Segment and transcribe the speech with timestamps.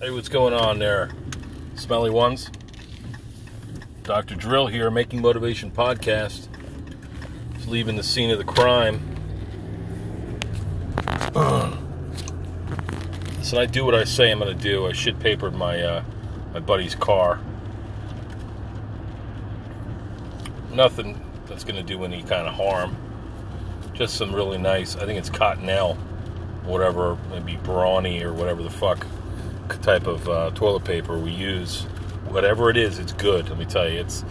[0.00, 1.10] Hey, what's going on there?
[1.74, 2.52] Smelly ones?
[4.04, 4.36] Dr.
[4.36, 6.46] Drill here, Making Motivation Podcast.
[7.54, 9.00] Just leaving the scene of the crime.
[13.42, 14.86] so I do what I say I'm going to do.
[14.86, 16.04] I shit papered my uh,
[16.52, 17.40] my buddy's car.
[20.70, 22.96] Nothing that's going to do any kind of harm.
[23.94, 24.94] Just some really nice.
[24.94, 25.96] I think it's Cottonelle,
[26.62, 29.04] whatever, maybe Brawny or whatever the fuck
[29.76, 31.82] type of uh, toilet paper we use,
[32.28, 33.48] whatever it is, it's good.
[33.48, 34.24] Let me tell you, it's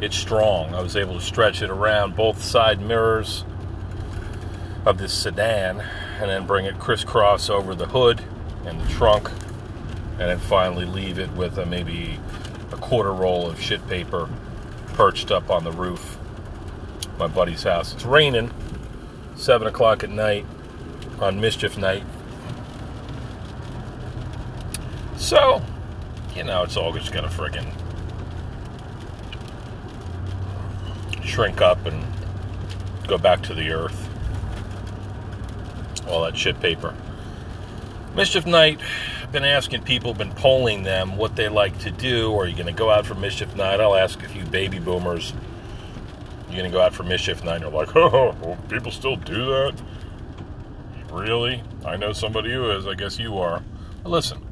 [0.00, 0.74] it's strong.
[0.74, 3.44] I was able to stretch it around both side mirrors
[4.86, 5.80] of this sedan,
[6.20, 8.22] and then bring it crisscross over the hood
[8.64, 9.30] and the trunk,
[10.12, 12.18] and then finally leave it with a, maybe
[12.72, 14.28] a quarter roll of shit paper
[14.94, 16.18] perched up on the roof.
[17.18, 17.92] My buddy's house.
[17.92, 18.50] It's raining.
[19.36, 20.46] Seven o'clock at night
[21.20, 22.04] on mischief night
[25.30, 25.62] so,
[26.34, 27.72] you know, it's all just gonna friggin'
[31.24, 32.04] shrink up and
[33.06, 34.08] go back to the earth.
[36.08, 36.96] All that shit paper.
[38.16, 38.80] Mischief Night,
[39.22, 42.34] I've been asking people, been polling them what they like to do.
[42.34, 43.80] Are you going to go out for Mischief Night?
[43.80, 45.32] I'll ask a few baby boomers.
[46.48, 47.62] You're going to go out for Mischief Night?
[47.62, 49.80] And they're like, oh, well, people still do that?
[51.12, 51.62] Really?
[51.84, 52.88] I know somebody who is.
[52.88, 53.62] I guess you are.
[54.02, 54.42] But listen,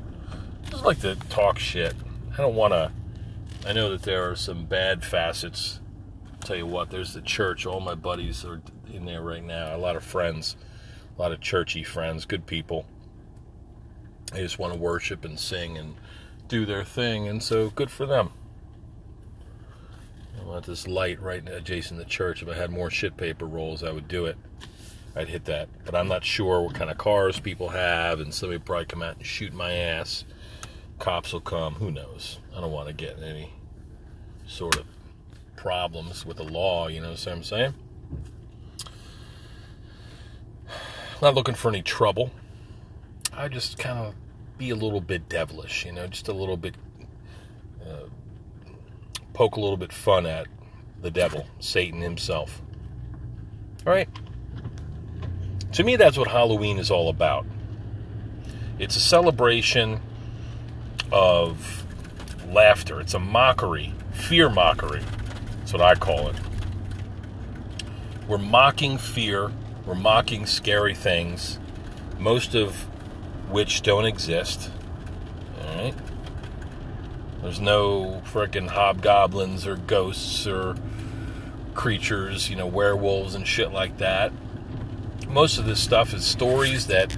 [0.78, 1.92] just like to talk shit.
[2.34, 2.92] I don't want to.
[3.66, 5.80] I know that there are some bad facets.
[6.32, 7.66] I'll tell you what, there's the church.
[7.66, 8.62] All my buddies are
[8.92, 9.74] in there right now.
[9.74, 10.54] A lot of friends,
[11.16, 12.86] a lot of churchy friends, good people.
[14.32, 15.96] They just want to worship and sing and
[16.46, 18.30] do their thing, and so good for them.
[20.40, 22.40] I want this light right adjacent to the church.
[22.40, 24.36] If I had more shit paper rolls, I would do it.
[25.16, 25.68] I'd hit that.
[25.84, 29.16] But I'm not sure what kind of cars people have, and somebody probably come out
[29.16, 30.24] and shoot my ass
[30.98, 31.74] cops will come.
[31.74, 32.38] Who knows?
[32.56, 33.52] I don't want to get any
[34.46, 34.86] sort of
[35.56, 37.74] problems with the law, you know what I'm saying?
[41.20, 42.30] Not looking for any trouble.
[43.32, 44.14] I just kind of
[44.56, 46.74] be a little bit devilish, you know, just a little bit,
[47.84, 48.08] uh,
[49.32, 50.46] poke a little bit fun at
[51.00, 52.62] the devil, Satan himself.
[53.86, 54.08] All right?
[55.72, 57.46] To me, that's what Halloween is all about.
[58.78, 60.00] It's a celebration
[61.12, 61.84] of
[62.48, 63.00] laughter.
[63.00, 65.02] It's a mockery, fear mockery.
[65.58, 66.36] That's what I call it.
[68.26, 69.52] We're mocking fear,
[69.86, 71.58] we're mocking scary things,
[72.18, 72.74] most of
[73.50, 74.70] which don't exist.
[75.60, 75.94] Alright?
[77.42, 80.76] There's no freaking hobgoblins or ghosts or
[81.74, 84.32] creatures, you know, werewolves and shit like that.
[85.28, 87.16] Most of this stuff is stories that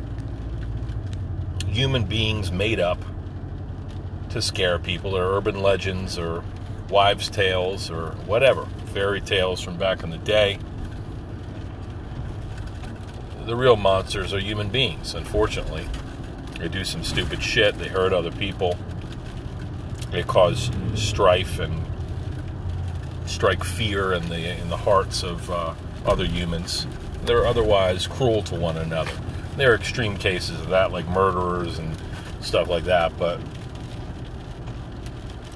[1.66, 3.02] human beings made up
[4.30, 6.44] to scare people, or urban legends, or
[6.88, 10.58] wives' tales, or whatever, fairy tales from back in the day.
[13.44, 15.88] The real monsters are human beings, unfortunately.
[16.58, 18.76] They do some stupid shit, they hurt other people,
[20.10, 21.84] they cause strife and
[23.26, 25.74] strike fear in the in the hearts of uh,
[26.04, 26.86] other humans.
[27.24, 29.12] They're otherwise cruel to one another.
[29.56, 31.96] There are extreme cases of that, like murderers and
[32.40, 33.40] stuff like that, but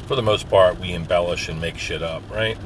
[0.07, 2.59] for the most part, we embellish and make shit up, right?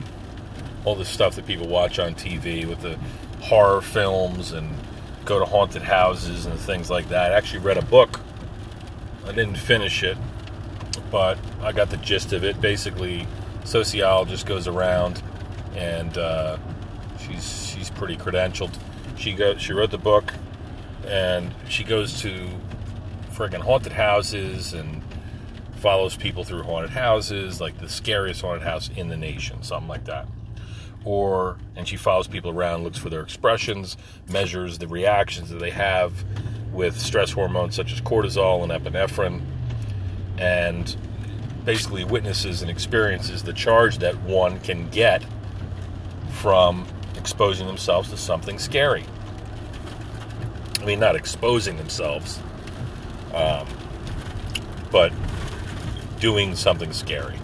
[0.84, 2.98] All the stuff that people watch on TV with the
[3.40, 4.74] horror films and
[5.24, 7.32] go to haunted houses and things like that.
[7.32, 8.20] I actually read a book.
[9.24, 10.16] I didn't finish it,
[11.10, 12.60] but I got the gist of it.
[12.60, 13.26] Basically,
[13.64, 15.22] sociologist goes around
[15.76, 16.56] and uh,
[17.20, 18.76] she's she's pretty credentialed.
[19.16, 20.32] She go she wrote the book
[21.06, 22.48] and she goes to
[23.32, 25.02] friggin' haunted houses and
[25.78, 30.04] follows people through haunted houses, like the scariest haunted house in the nation, something like
[30.04, 30.26] that.
[31.04, 33.96] Or, and she follows people around, looks for their expressions,
[34.28, 36.24] measures the reactions that they have
[36.72, 39.42] with stress hormones such as cortisol and epinephrine,
[40.36, 40.96] and
[41.64, 45.24] basically witnesses and experiences the charge that one can get
[46.32, 46.86] from
[47.16, 49.04] exposing themselves to something scary.
[50.80, 52.38] I mean, not exposing themselves,
[53.34, 53.66] um,
[54.90, 55.12] but
[56.20, 57.36] doing something scary.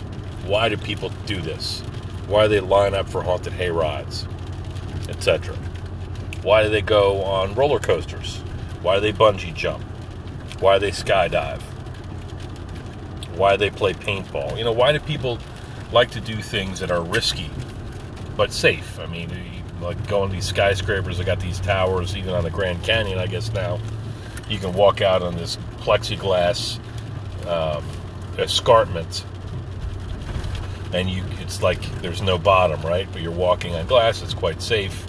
[0.47, 1.81] Why do people do this?
[2.26, 4.26] Why do they line up for haunted hay rides,
[5.09, 5.55] etc.?
[6.43, 8.38] Why do they go on roller coasters?
[8.82, 9.82] Why do they bungee jump?
[10.61, 11.61] Why do they skydive?
[13.37, 14.59] Why do they play paintball?
[14.59, 15.38] You know, why do people
[15.93, 17.50] like to do things that are risky
[18.37, 18.99] but safe?
[18.99, 19.31] I mean,
[19.81, 23.26] like going to these skyscrapers, I got these towers, even on the Grand Canyon, I
[23.26, 23.81] guess now.
[24.49, 26.79] You can walk out on this plexiglass
[27.47, 27.85] um,
[28.38, 29.25] escarpment,
[30.92, 33.08] and you it's like there's no bottom, right?
[33.12, 34.22] But you're walking on glass.
[34.22, 35.06] It's quite safe,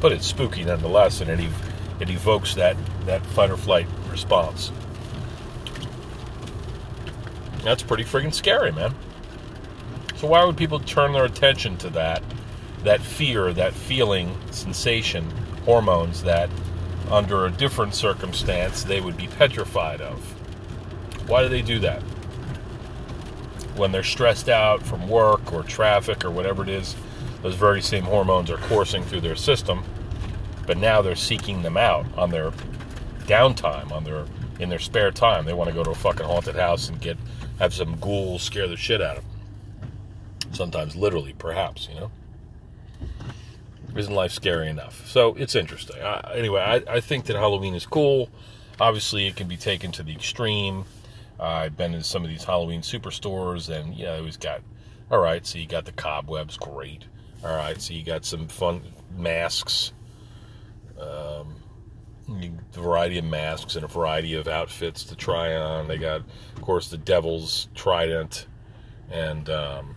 [0.00, 2.76] but it's spooky nonetheless, and it ev- it evokes that
[3.06, 4.72] that fight or flight response.
[7.62, 8.94] That's pretty friggin' scary, man.
[10.16, 12.22] So why would people turn their attention to that?
[12.84, 15.30] That fear, that feeling, sensation,
[15.64, 16.50] hormones that
[17.10, 20.20] under a different circumstance they would be petrified of.
[21.28, 22.02] Why do they do that?
[23.76, 26.94] When they're stressed out from work or traffic or whatever it is,
[27.42, 29.82] those very same hormones are coursing through their system,
[30.66, 32.52] but now they're seeking them out on their
[33.26, 34.26] downtime, on their
[34.58, 35.44] in their spare time.
[35.44, 37.16] They want to go to a fucking haunted house and get
[37.58, 39.90] have some ghouls scare the shit out of them.
[40.52, 42.10] Sometimes literally, perhaps, you know.
[43.96, 45.06] Isn't life scary enough?
[45.06, 45.96] So it's interesting.
[46.32, 48.30] Anyway, I, I think that Halloween is cool.
[48.80, 50.84] Obviously, it can be taken to the extreme.
[51.42, 54.62] I've been in some of these Halloween superstores, and yeah, always got.
[55.10, 57.04] All right, so you got the cobwebs, great.
[57.44, 58.82] All right, so you got some fun
[59.16, 59.92] masks,
[60.98, 61.56] um,
[62.28, 65.88] a variety of masks and a variety of outfits to try on.
[65.88, 66.22] They got,
[66.56, 68.46] of course, the Devil's Trident
[69.10, 69.96] and um,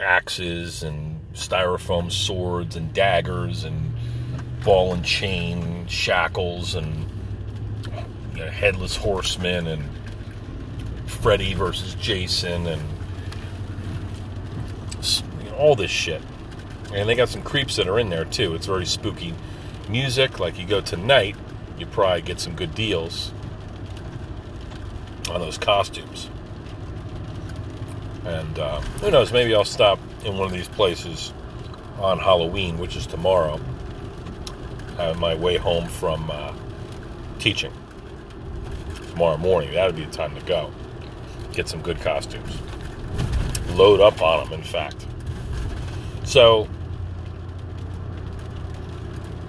[0.00, 3.92] axes and styrofoam swords and daggers and
[4.64, 7.10] ball and chain shackles and
[8.34, 9.84] you know, headless horsemen and
[11.24, 12.82] Freddy versus Jason and
[15.56, 16.20] all this shit.
[16.92, 18.54] And they got some creeps that are in there too.
[18.54, 19.32] It's very spooky
[19.88, 20.38] music.
[20.38, 21.34] Like you go tonight,
[21.78, 23.32] you probably get some good deals
[25.30, 26.28] on those costumes.
[28.26, 31.32] And uh, who knows, maybe I'll stop in one of these places
[32.00, 33.58] on Halloween, which is tomorrow,
[34.98, 36.52] on my way home from uh,
[37.38, 37.72] teaching.
[39.12, 40.70] Tomorrow morning, that'd be the time to go.
[41.54, 42.58] Get some good costumes.
[43.70, 45.06] Load up on them, in fact.
[46.24, 46.68] So,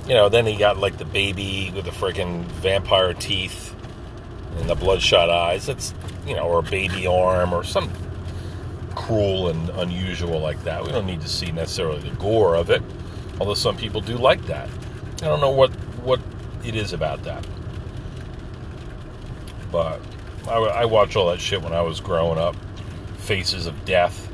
[0.08, 3.76] you know, then he got like the baby with the freaking vampire teeth
[4.58, 5.66] and the bloodshot eyes.
[5.66, 5.94] That's,
[6.28, 7.92] you know, or a baby arm or some
[8.96, 10.84] cruel and unusual like that.
[10.84, 12.82] We don't need to see necessarily the gore of it,
[13.40, 14.70] although some people do like that.
[15.22, 15.72] I don't know what
[16.04, 16.20] what
[16.64, 17.46] it is about that,
[19.72, 20.02] but
[20.48, 22.56] I, I watched all that shit when I was growing up.
[23.18, 24.32] Faces of Death,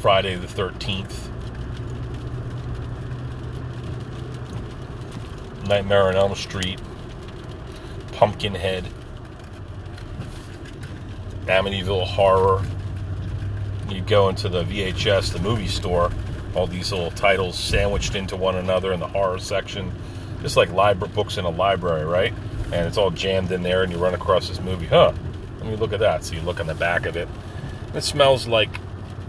[0.00, 1.30] Friday the Thirteenth,
[5.66, 6.80] Nightmare on Elm Street,
[8.12, 8.86] Pumpkinhead.
[11.46, 12.64] Amityville Horror.
[13.88, 16.10] You go into the VHS, the movie store,
[16.56, 19.92] all these little titles sandwiched into one another in the horror section,
[20.42, 22.34] just like library books in a library, right?
[22.66, 24.86] And it's all jammed in there, and you run across this movie.
[24.86, 25.12] Huh?
[25.58, 26.24] Let me look at that.
[26.24, 27.28] So you look on the back of it.
[27.94, 28.80] It smells like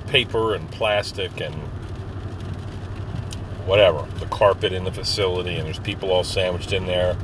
[0.08, 1.54] paper and plastic and
[3.66, 4.06] whatever.
[4.20, 7.18] The carpet in the facility, and there's people all sandwiched in there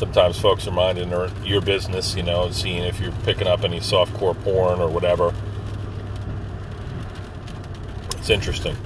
[0.00, 3.80] sometimes folks are minding their, your business, you know, seeing if you're picking up any
[3.80, 5.34] softcore porn or whatever.
[8.16, 8.76] It's interesting.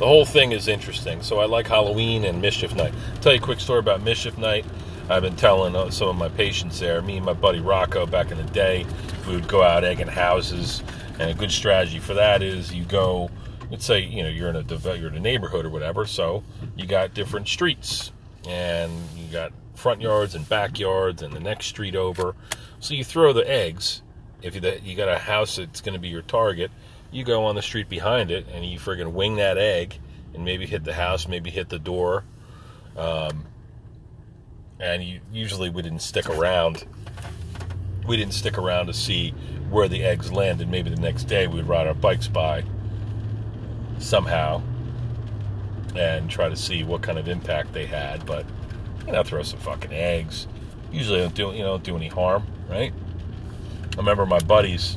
[0.00, 1.20] The whole thing is interesting.
[1.20, 2.94] So I like Halloween and Mischief Night.
[3.12, 4.64] I'll tell you a quick story about Mischief Night.
[5.10, 7.02] I've been telling uh, some of my patients there.
[7.02, 8.86] Me and my buddy Rocco back in the day,
[9.28, 10.82] we would go out egging houses,
[11.18, 13.30] and a good strategy for that is you go.
[13.70, 16.44] Let's say you know you're in a you're in a neighborhood or whatever, so
[16.76, 18.10] you got different streets
[18.48, 22.34] and you got front yards and backyards and the next street over.
[22.78, 24.00] So you throw the eggs.
[24.40, 26.70] If you, you got a house that's going to be your target,
[27.12, 29.98] you go on the street behind it and you friggin' wing that egg
[30.34, 32.24] and maybe hit the house, maybe hit the door.
[32.96, 33.46] Um,
[34.78, 36.84] and you, usually we didn't stick around.
[38.06, 39.30] We didn't stick around to see
[39.70, 40.68] where the eggs landed.
[40.68, 42.64] Maybe the next day we'd ride our bikes by
[43.98, 44.62] somehow
[45.94, 48.24] and try to see what kind of impact they had.
[48.24, 48.46] But
[49.06, 50.46] you know, throw some fucking eggs.
[50.92, 52.92] Usually don't do you know don't do any harm, right?
[53.92, 54.96] I remember my buddies.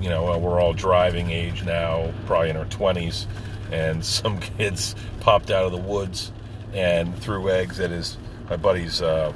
[0.00, 3.26] You know, we're all driving age now, probably in our twenties,
[3.70, 6.32] and some kids popped out of the woods
[6.72, 9.32] and threw eggs at his my buddy's uh,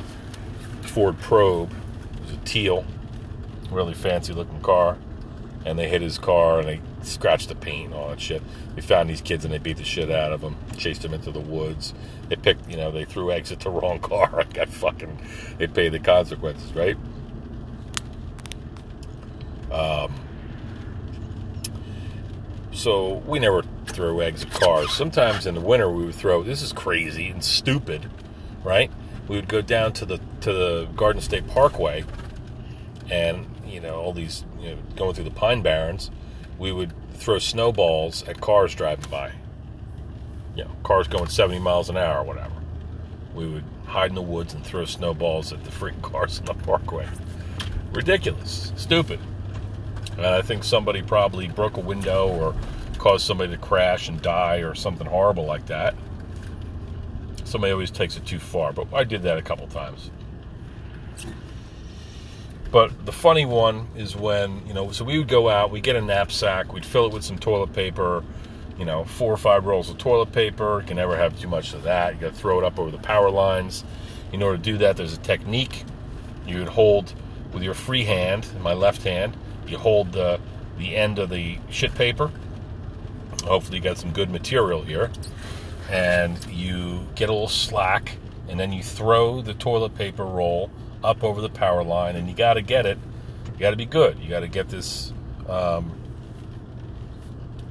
[0.82, 1.72] Ford Probe.
[1.72, 2.84] It was a teal,
[3.70, 4.98] really fancy looking car,
[5.64, 8.42] and they hit his car and they scratched the paint all that shit.
[8.74, 11.30] They found these kids and they beat the shit out of them, chased them into
[11.30, 11.94] the woods.
[12.28, 14.40] They picked, you know, they threw eggs at the wrong car.
[14.40, 15.18] I got fucking,
[15.58, 16.96] they paid the consequences, right?
[19.70, 20.12] Um,
[22.72, 24.92] so we never throw eggs at cars.
[24.92, 26.42] Sometimes in the winter we would throw.
[26.42, 28.10] This is crazy and stupid,
[28.64, 28.90] right?
[29.30, 32.04] we would go down to the to the Garden State Parkway,
[33.08, 36.10] and you know all these you know, going through the Pine Barrens,
[36.58, 39.30] we would throw snowballs at cars driving by.
[40.56, 42.50] You know, cars going 70 miles an hour or whatever.
[43.32, 46.54] We would hide in the woods and throw snowballs at the freaking cars in the
[46.54, 47.06] parkway.
[47.92, 49.20] Ridiculous, stupid.
[50.20, 52.54] And I think somebody probably broke a window or
[52.98, 55.94] caused somebody to crash and die or something horrible like that.
[57.44, 60.10] Somebody always takes it too far, but I did that a couple times.
[62.70, 65.96] But the funny one is when, you know, so we would go out, we'd get
[65.96, 68.22] a knapsack, we'd fill it with some toilet paper,
[68.78, 70.80] you know, four or five rolls of toilet paper.
[70.80, 72.14] You can never have too much of that.
[72.14, 73.84] You got to throw it up over the power lines.
[74.34, 75.84] In order to do that, there's a technique.
[76.46, 77.14] You would hold
[77.54, 79.34] with your free hand, my left hand,
[79.70, 80.40] you hold the,
[80.78, 82.30] the end of the shit paper.
[83.44, 85.10] Hopefully, you got some good material here.
[85.90, 88.16] And you get a little slack,
[88.48, 90.70] and then you throw the toilet paper roll
[91.02, 92.98] up over the power line, and you got to get it.
[93.54, 94.18] You got to be good.
[94.20, 95.12] You got to get this
[95.48, 95.92] um,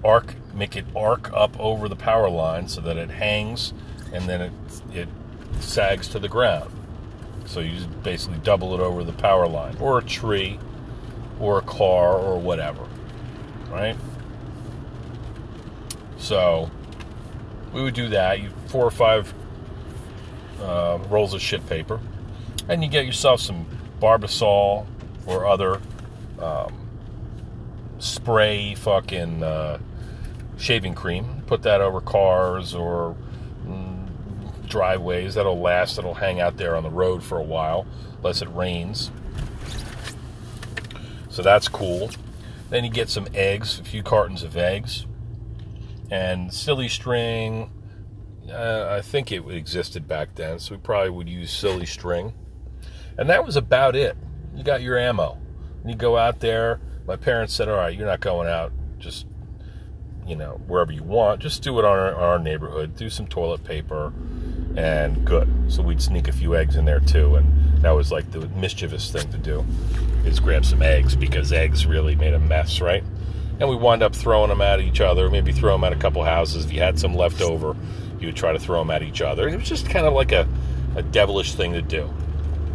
[0.04, 3.74] arc, make it arc up over the power line so that it hangs,
[4.12, 4.52] and then it
[4.94, 5.08] it
[5.62, 6.72] sags to the ground.
[7.46, 10.60] So you just basically double it over the power line, or a tree,
[11.40, 12.86] or a car, or whatever,
[13.72, 13.96] right?
[16.18, 16.70] So
[17.74, 18.42] we would do that.
[18.42, 19.34] You four or five
[20.62, 22.00] uh, rolls of shit paper,
[22.68, 23.66] and you get yourself some
[24.02, 24.86] Barbasol
[25.26, 25.82] or other
[26.40, 26.88] um,
[28.00, 29.80] spray fucking uh,
[30.58, 31.44] shaving cream.
[31.48, 33.16] Put that over cars or
[33.66, 35.36] mm, driveways.
[35.36, 35.96] That'll last.
[35.96, 37.86] That'll hang out there on the road for a while,
[38.18, 39.12] unless it rains.
[41.40, 42.10] So that's cool.
[42.70, 45.06] Then you get some eggs, a few cartons of eggs,
[46.12, 47.72] and silly string.
[48.52, 52.34] Uh, I think it existed back then, so we probably would use silly string.
[53.18, 54.18] And that was about it.
[54.54, 55.38] You got your ammo.
[55.82, 56.82] And you go out there.
[57.08, 59.26] My parents said, all right, you're not going out just,
[60.28, 61.40] you know, wherever you want.
[61.40, 62.98] Just do it on our, our neighborhood.
[62.98, 64.12] Do some toilet paper
[64.76, 65.72] and good.
[65.72, 67.36] So we'd sneak a few eggs in there too.
[67.36, 69.66] And that was like the mischievous thing to do
[70.30, 73.04] is grab some eggs because eggs really made a mess, right?
[73.60, 76.24] And we wind up throwing them at each other, maybe throw them at a couple
[76.24, 76.66] houses.
[76.66, 77.76] If you had some left over,
[78.20, 79.50] you would try to throw them at each other.
[79.50, 80.48] It was just kind of like a,
[80.96, 82.14] a devilish thing to do.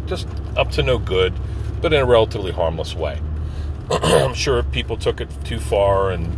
[0.05, 1.33] Just up to no good,
[1.81, 3.19] but in a relatively harmless way.
[3.91, 6.37] I'm sure people took it too far, and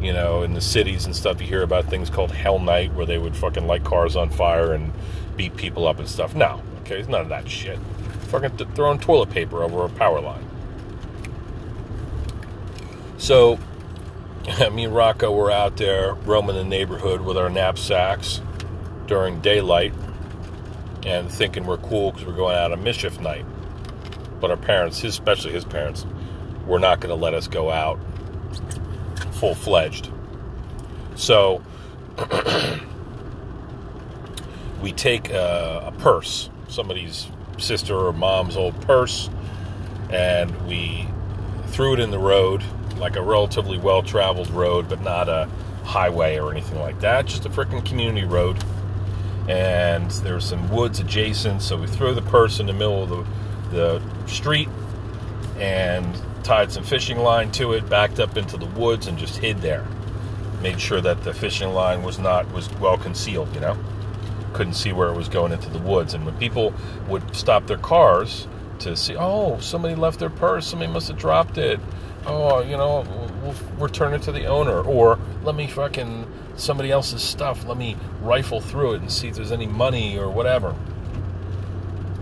[0.00, 3.06] you know, in the cities and stuff, you hear about things called Hell Night, where
[3.06, 4.92] they would fucking light cars on fire and
[5.36, 6.34] beat people up and stuff.
[6.34, 7.78] No, okay, it's none of that shit.
[8.28, 10.45] Fucking th- throwing toilet paper over a power line.
[13.26, 13.58] So,
[14.72, 18.40] me and Rocco were out there roaming the neighborhood with our knapsacks
[19.08, 19.92] during daylight
[21.04, 23.44] and thinking we're cool because we're going out on mischief night.
[24.40, 26.06] But our parents, especially his parents,
[26.68, 27.98] were not going to let us go out
[29.32, 30.08] full fledged.
[31.16, 31.64] So
[34.80, 37.26] we take a, a, purse, somebody's
[37.58, 39.28] sister or mom's old purse,
[40.10, 41.08] and we
[41.66, 42.62] threw it in the road,
[42.98, 45.48] like a relatively well traveled road, but not a
[45.84, 48.62] highway or anything like that, just a freaking community road.
[49.48, 53.08] And there there's some woods adjacent, so we threw the purse in the middle of
[53.10, 53.26] the,
[53.70, 54.68] the street
[55.58, 59.58] and tied some fishing line to it, backed up into the woods, and just hid
[59.58, 59.86] there.
[60.62, 63.54] Made sure that the fishing line was not was well concealed.
[63.54, 63.78] You know,
[64.52, 66.14] couldn't see where it was going into the woods.
[66.14, 66.74] And when people
[67.08, 68.48] would stop their cars
[68.80, 71.80] to see, oh, somebody left their purse, somebody must have dropped it.
[72.26, 73.06] Oh, you know,
[73.42, 77.66] we'll return it to the owner, or let me fucking somebody else's stuff.
[77.66, 80.74] Let me rifle through it and see if there's any money or whatever.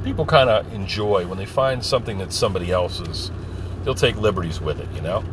[0.04, 3.30] People kind of enjoy when they find something that's somebody else's
[3.84, 4.88] they'll take liberties with it.
[4.94, 5.24] You know,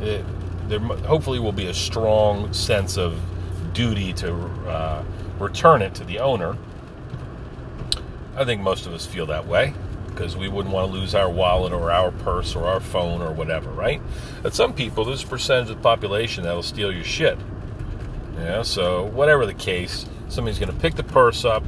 [0.00, 0.24] it,
[0.68, 3.20] there hopefully will be a strong sense of
[3.72, 4.34] duty to
[4.66, 5.04] uh,
[5.38, 6.56] return it to the owner.
[8.36, 9.74] I think most of us feel that way
[10.18, 13.30] because we wouldn't want to lose our wallet or our purse or our phone or
[13.30, 14.02] whatever, right?
[14.42, 17.38] But some people, there's a percentage of the population that'll steal your shit.
[18.36, 21.62] Yeah, so whatever the case, somebody's going to pick the purse up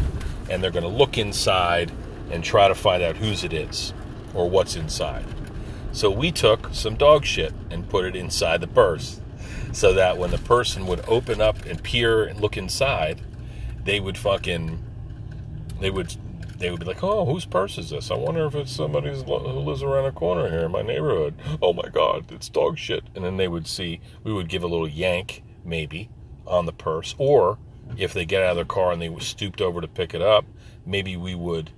[0.49, 1.93] and they're going to look inside
[2.33, 3.95] and try to find out whose it is
[4.35, 5.25] or what's inside.
[5.93, 9.21] So we took some dog shit and put it inside the purse
[9.73, 13.21] so that when the person would open up and peer and look inside,
[13.85, 14.83] they would fucking,
[15.79, 16.17] they would,
[16.61, 18.11] they would be like, oh, whose purse is this?
[18.11, 21.35] I wonder if it's somebody's who lives around a corner here in my neighborhood.
[21.63, 23.03] Oh my God, it's dog shit.
[23.15, 26.11] And then they would see, we would give a little yank, maybe,
[26.47, 27.15] on the purse.
[27.17, 27.59] Or
[27.97, 30.45] if they get out of their car and they stooped over to pick it up,
[30.85, 31.71] maybe we would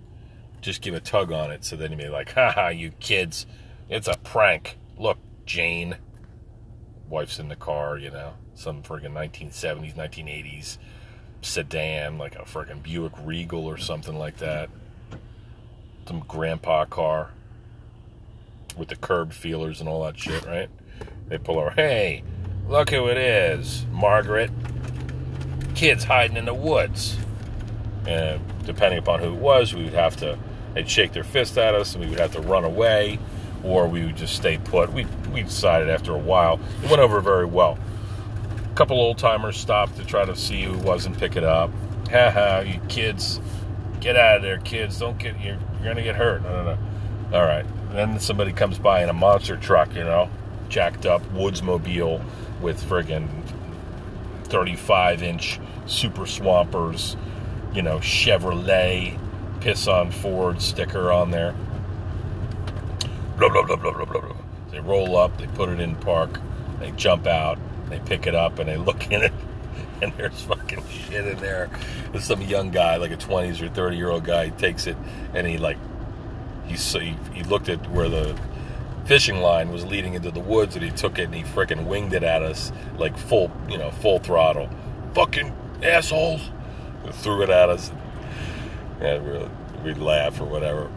[0.60, 3.46] just give a tug on it so then you'd be like, haha, you kids,
[3.88, 4.78] it's a prank.
[4.98, 5.96] Look, Jane.
[7.08, 10.78] Wife's in the car, you know, some friggin' 1970s, 1980s
[11.42, 14.70] sedan, like a freaking Buick Regal or something like that.
[16.06, 17.30] Some grandpa car
[18.76, 20.68] with the curb feelers and all that shit, right?
[21.28, 22.22] They pull over, hey,
[22.68, 24.50] look who it is, Margaret.
[25.74, 27.18] Kids hiding in the woods.
[28.06, 30.38] And depending upon who it was, we would have to,
[30.74, 33.18] they'd shake their fist at us and we would have to run away
[33.62, 34.92] or we would just stay put.
[34.92, 37.78] We, we decided after a while, it went over very well.
[38.72, 41.70] A couple old timers stopped to try to see who was and pick it up.
[42.10, 43.38] Ha ha, you kids,
[44.00, 44.98] get out of there, kids.
[44.98, 46.42] Don't get, you're, you're to get hurt.
[46.42, 47.38] No, no, no.
[47.38, 47.66] All right.
[47.92, 50.30] then somebody comes by in a monster truck, you know,
[50.70, 52.24] jacked up Woodsmobile
[52.62, 53.28] with friggin'
[54.44, 57.14] 35 inch super swampers,
[57.74, 59.18] you know, Chevrolet
[59.60, 61.54] piss on Ford sticker on there.
[63.36, 64.36] Blah, blah, blah, blah, blah, blah, blah.
[64.70, 66.40] They roll up, they put it in park,
[66.80, 67.58] they jump out,
[67.92, 69.32] they pick it up, and they look in it,
[70.02, 71.70] and there's fucking shit in there.
[72.10, 74.96] There's some young guy, like a 20s or 30 year old guy, takes it
[75.34, 75.78] and he, like,
[76.66, 78.38] he, he, he looked at where the
[79.06, 82.14] fishing line was leading into the woods and he took it and he freaking winged
[82.14, 84.68] it at us like full, you know, full throttle.
[85.14, 86.50] Fucking assholes!
[87.04, 87.90] and threw it at us.
[89.00, 90.90] And we'd, we'd laugh or whatever.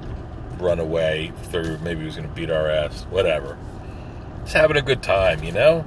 [0.58, 1.32] Run away.
[1.46, 3.04] Through, maybe he was going to beat our ass.
[3.10, 3.58] Whatever.
[4.44, 5.86] Just having a good time, you know?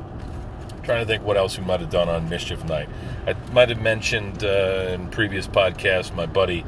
[0.88, 2.88] Trying to think what else we might have done on Mischief Night.
[3.26, 6.64] I might have mentioned uh, in previous podcasts my buddy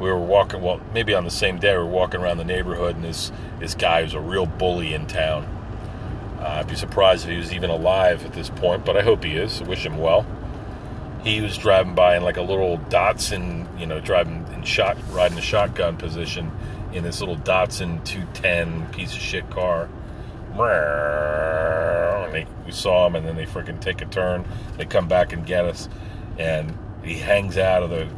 [0.00, 2.96] we were walking well maybe on the same day we were walking around the neighborhood
[2.96, 5.44] and this this guy was a real bully in town.
[6.40, 9.22] Uh, i'd be surprised if he was even alive at this point but i hope
[9.22, 9.60] he is.
[9.60, 10.24] I wish him well.
[11.22, 15.36] He was driving by in like a little datsun you know driving in shot riding
[15.36, 16.50] a shotgun position
[16.94, 19.90] in this little datsun 210 piece of shit car
[20.64, 25.32] and they, we saw him and then they freaking take a turn they come back
[25.32, 25.88] and get us
[26.38, 28.08] and he hangs out of the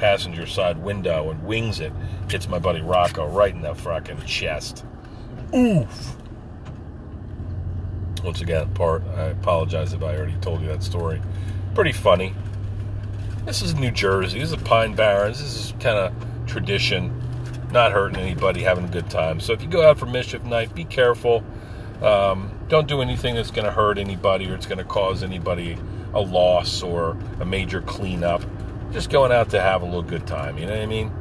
[0.00, 1.92] passenger side window and wings it,
[2.28, 4.84] hits my buddy Rocco right in the fucking chest.
[5.54, 6.16] Oof.
[8.24, 11.20] Once again, part I apologize if I already told you that story.
[11.74, 12.34] Pretty funny.
[13.44, 14.38] This is New Jersey.
[14.38, 15.38] This is Pine Barrens.
[15.38, 17.22] This is kind of tradition.
[17.70, 19.38] Not hurting anybody, having a good time.
[19.38, 21.44] So if you go out for mischief night, be careful.
[22.02, 25.76] Um, don't do anything that's going to hurt anybody or it's going to cause anybody
[26.14, 28.42] a loss or a major cleanup
[28.92, 30.58] just going out to have a little good time.
[30.58, 31.12] You know what I mean?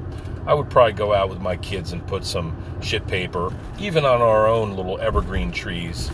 [0.47, 4.21] I would probably go out with my kids and put some shit paper, even on
[4.21, 6.09] our own little evergreen trees.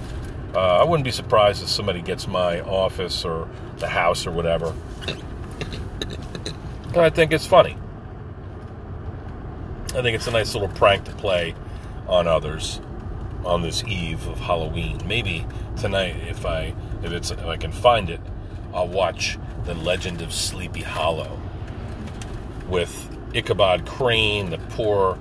[0.53, 3.47] Uh, I wouldn't be surprised if somebody gets my office or
[3.77, 4.73] the house or whatever.
[6.93, 7.77] But I think it's funny.
[9.89, 11.55] I think it's a nice little prank to play
[12.07, 12.81] on others
[13.45, 14.99] on this eve of Halloween.
[15.05, 15.45] Maybe
[15.77, 18.21] tonight, if I if it's if I can find it,
[18.73, 21.39] I'll watch The Legend of Sleepy Hollow
[22.67, 25.17] with Ichabod Crane, the poor,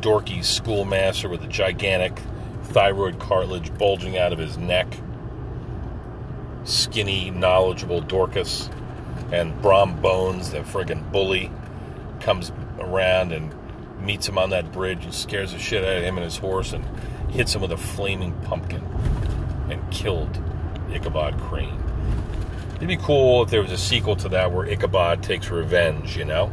[0.00, 2.18] dorky schoolmaster with a gigantic
[2.64, 4.86] thyroid cartilage bulging out of his neck,
[6.64, 8.70] skinny, knowledgeable Dorcas,
[9.32, 11.50] and Brom Bones, the friggin' bully,
[12.20, 13.52] comes around and
[14.00, 16.72] meets him on that bridge and scares the shit out of him and his horse
[16.72, 16.84] and
[17.34, 18.82] hits him with a flaming pumpkin
[19.68, 20.40] and killed
[20.90, 21.82] Ichabod Crane.
[22.76, 26.24] It'd be cool if there was a sequel to that where Ichabod takes revenge, you
[26.24, 26.52] know?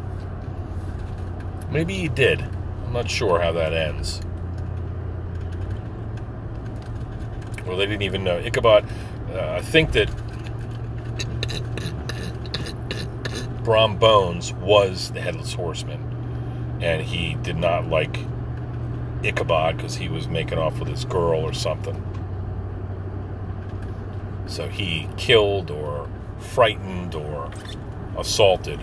[1.69, 2.41] Maybe he did.
[2.41, 4.21] I'm not sure how that ends.
[7.65, 8.39] Well, they didn't even know.
[8.39, 8.85] Ichabod,
[9.31, 10.09] uh, I think that
[13.63, 16.07] Brom Bones was the Headless Horseman.
[16.81, 18.17] And he did not like
[19.23, 22.01] Ichabod because he was making off with his girl or something.
[24.47, 27.51] So he killed or frightened or
[28.17, 28.79] assaulted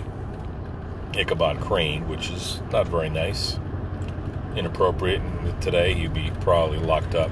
[1.14, 3.58] Ichabod Crane, which is not very nice,
[4.56, 7.30] inappropriate, and today he'd be probably locked up.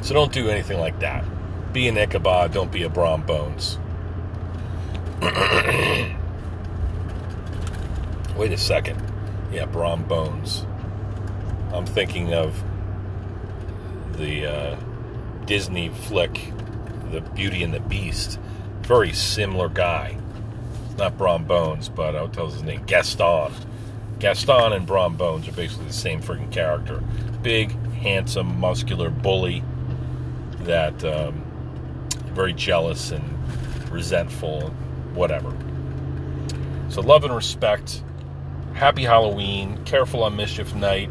[0.00, 1.24] So don't do anything like that.
[1.72, 3.78] Be an Ichabod, don't be a Brom Bones.
[8.36, 9.07] Wait a second.
[9.52, 10.66] Yeah, Brom Bones.
[11.72, 12.62] I'm thinking of
[14.12, 14.76] the uh,
[15.46, 16.52] Disney flick,
[17.10, 18.38] The Beauty and the Beast.
[18.82, 20.18] Very similar guy
[20.98, 23.52] not Brom Bones, but I'll tell his name, Gaston.
[24.18, 27.02] Gaston and Brom Bones are basically the same freaking character.
[27.42, 29.62] Big, handsome, muscular bully
[30.62, 31.44] that um,
[32.34, 33.24] very jealous and
[33.90, 34.70] resentful,
[35.14, 35.56] whatever.
[36.88, 38.02] So love and respect.
[38.78, 39.84] Happy Halloween.
[39.84, 41.10] Careful on mischief night.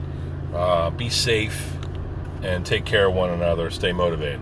[0.53, 1.73] Uh, be safe
[2.41, 3.69] and take care of one another.
[3.69, 4.41] Stay motivated.